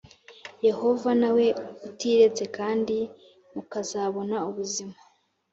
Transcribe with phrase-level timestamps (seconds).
[0.67, 1.45] Yehova nawe
[1.89, 2.97] utiretse kandi
[3.53, 4.95] mukazabona ubuzima